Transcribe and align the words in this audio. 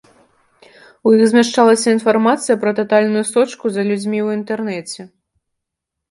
У 1.09 1.11
іх 1.17 1.21
змяшчалася 1.33 1.87
інфармацыя 1.95 2.55
пра 2.63 2.71
татальную 2.79 3.21
сочку 3.33 3.65
за 3.75 3.81
людзьмі 3.89 4.19
ў 4.23 4.27
інтэрнэце. 4.39 5.01